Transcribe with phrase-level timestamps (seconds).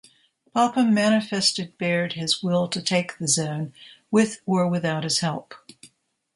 [0.51, 3.71] Popham manifested Baird his will to take the zone,
[4.09, 5.53] with or without his help.